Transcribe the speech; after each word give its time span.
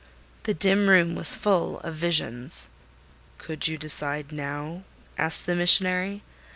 The 0.45 0.55
dim 0.55 0.89
room 0.89 1.13
was 1.13 1.35
full 1.35 1.79
of 1.81 1.93
visions. 1.93 2.71
"Could 3.37 3.67
you 3.67 3.77
decide 3.77 4.31
now?" 4.31 4.81
asked 5.15 5.45
the 5.45 5.53
missionary. 5.55 6.23